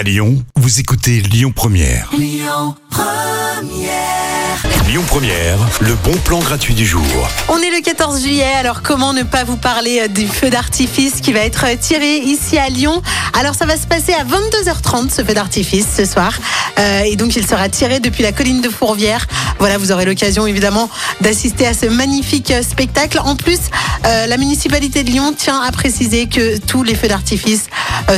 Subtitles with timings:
[0.00, 2.08] À Lyon, vous écoutez Lyon Première.
[2.16, 2.74] Lyon
[5.06, 5.58] Première.
[5.82, 7.02] le bon plan gratuit du jour.
[7.50, 11.20] On est le 14 juillet, alors comment ne pas vous parler euh, du feu d'artifice
[11.20, 13.02] qui va être euh, tiré ici à Lyon?
[13.38, 16.32] Alors ça va se passer à 22h30 ce feu d'artifice ce soir.
[16.78, 19.26] Euh, et donc il sera tiré depuis la colline de Fourvière.
[19.58, 20.88] Voilà, vous aurez l'occasion évidemment
[21.20, 23.20] d'assister à ce magnifique spectacle.
[23.22, 23.58] En plus,
[24.06, 27.64] euh, la municipalité de Lyon tient à préciser que tous les feux d'artifice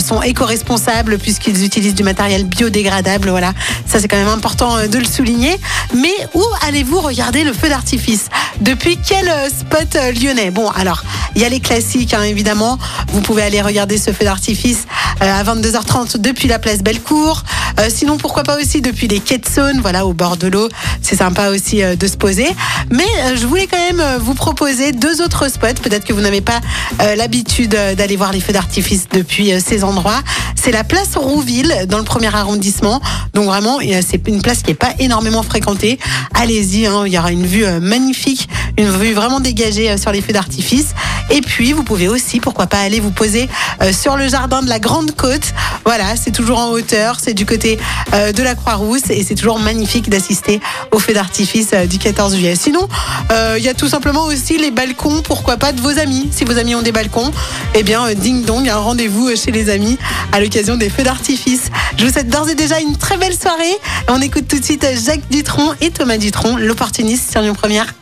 [0.00, 3.30] sont éco-responsables puisqu'ils utilisent du matériel biodégradable.
[3.30, 3.52] Voilà,
[3.86, 5.58] ça c'est quand même important euh, de le souligner.
[5.94, 8.28] Mais où allez-vous regarder le feu d'artifice?
[8.60, 10.50] Depuis quel euh, spot euh, lyonnais?
[10.50, 11.02] Bon, alors,
[11.34, 12.78] il y a les classiques, hein, évidemment.
[13.08, 14.86] Vous pouvez aller regarder ce feu d'artifice
[15.22, 17.42] euh, à 22h30 depuis la place Bellecour.
[17.78, 19.46] Euh, sinon, pourquoi pas aussi depuis les quais de
[19.80, 20.68] voilà, au bord de l'eau.
[21.00, 22.48] C'est sympa aussi euh, de se poser.
[22.90, 25.80] Mais euh, je voulais quand même euh, vous proposer deux autres spots.
[25.82, 26.60] Peut-être que vous n'avez pas
[27.00, 30.22] euh, l'habitude euh, d'aller voir les feux d'artifice depuis ces endroits.
[30.54, 33.00] C'est la place Rouville, dans le premier arrondissement.
[33.34, 35.98] Donc vraiment, c'est une place qui n'est pas énormément fréquentée.
[36.34, 40.32] Allez-y, hein, il y aura une vue magnifique, une vue vraiment dégagée sur les feux
[40.32, 40.94] d'artifice.
[41.30, 43.48] Et puis, vous pouvez aussi, pourquoi pas, aller vous poser
[43.90, 45.52] sur le jardin de la Grande Côte.
[45.84, 47.78] Voilà, c'est toujours en hauteur, c'est du côté
[48.14, 50.60] euh, de la Croix-Rousse et c'est toujours magnifique d'assister
[50.92, 52.54] au feu d'artifice euh, du 14 juillet.
[52.54, 52.88] Sinon,
[53.32, 56.28] euh, il y a tout simplement aussi les balcons, pourquoi pas, de vos amis.
[56.30, 57.30] Si vos amis ont des balcons,
[57.74, 59.98] eh bien, ding dong, un rendez-vous chez les amis
[60.32, 61.70] à l'occasion des feux d'artifice.
[61.98, 63.76] Je vous souhaite d'ores et déjà une très belle soirée.
[64.08, 67.94] On écoute tout de suite Jacques Dutronc et Thomas Dutronc, l'opportuniste sur Lyon Première.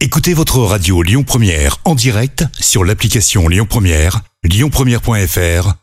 [0.00, 5.81] Écoutez votre radio Lyon Première en direct sur l'application Lyon Première, lyonpremière.fr